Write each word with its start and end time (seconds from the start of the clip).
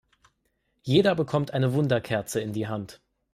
Jeder 0.81 1.13
bekommt 1.13 1.53
eine 1.53 1.73
Wunderkerze 1.73 2.41
in 2.41 2.53
die 2.53 2.65
Hand. 2.67 2.99